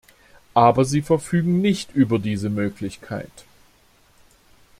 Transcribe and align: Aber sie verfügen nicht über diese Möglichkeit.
Aber 0.55 0.83
sie 0.83 1.03
verfügen 1.03 1.61
nicht 1.61 1.93
über 1.93 2.17
diese 2.17 2.49
Möglichkeit. 2.49 3.45